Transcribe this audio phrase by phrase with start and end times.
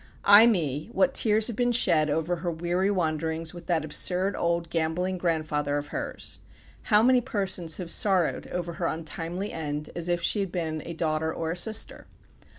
[0.25, 4.71] Ay me, what tears have been shed over her weary wanderings with that absurd old
[4.71, 6.39] gambling grandfather of hers;
[6.85, 10.93] how many persons have sorrowed over her untimely end as if she had been a
[10.95, 12.07] daughter or a sister.